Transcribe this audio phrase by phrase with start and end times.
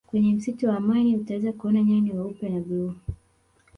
[0.07, 2.93] kwenye msitu wa amani utaweza kuona nyani weupe na bluu